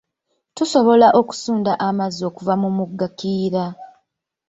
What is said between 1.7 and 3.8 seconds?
amazzi okuva mu mugga kiyiira.